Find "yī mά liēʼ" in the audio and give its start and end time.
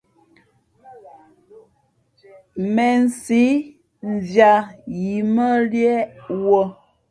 5.03-6.05